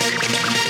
[0.00, 0.67] Música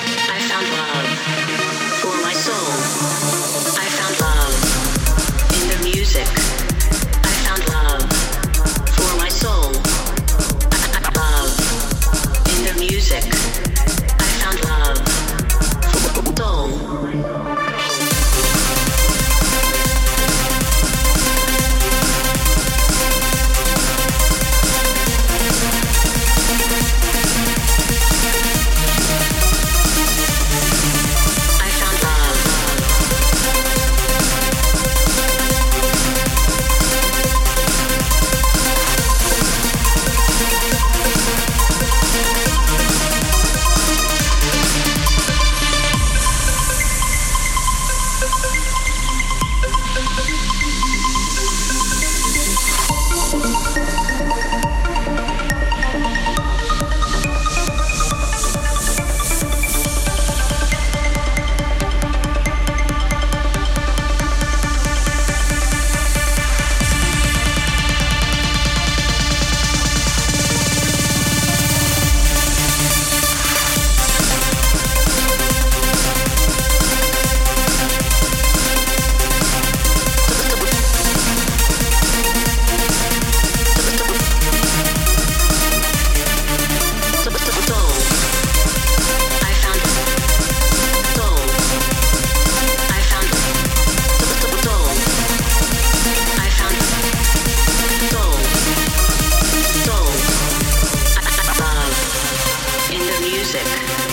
[103.51, 104.08] music.